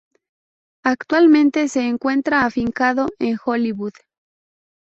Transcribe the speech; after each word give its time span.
Actualmente 0.83 1.67
se 1.67 1.87
encuentra 1.87 2.43
afincado 2.45 3.09
en 3.19 3.37
Hollywood. 3.45 3.93